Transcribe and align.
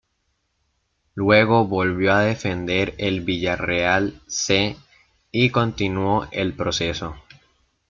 Luego 1.13 1.67
volvió 1.67 2.13
a 2.13 2.21
defender 2.23 2.95
el 2.97 3.21
Villarreal 3.21 4.19
"C" 4.27 4.75
y 5.31 5.51
continuó 5.51 6.27
el 6.31 6.53
proceso. 6.55 7.15